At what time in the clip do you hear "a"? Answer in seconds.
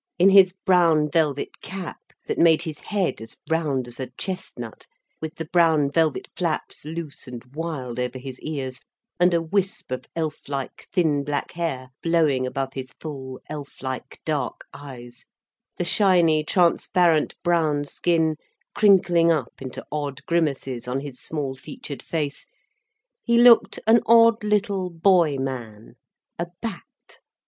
3.99-4.07, 9.31-9.43, 26.39-26.47